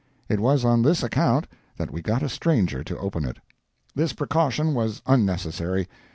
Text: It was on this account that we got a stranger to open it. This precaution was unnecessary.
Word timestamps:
It 0.27 0.39
was 0.39 0.65
on 0.65 0.81
this 0.81 1.03
account 1.03 1.45
that 1.77 1.91
we 1.91 2.01
got 2.01 2.23
a 2.23 2.27
stranger 2.29 2.83
to 2.83 2.97
open 2.97 3.23
it. 3.23 3.37
This 3.93 4.13
precaution 4.13 4.73
was 4.73 5.03
unnecessary. 5.05 5.87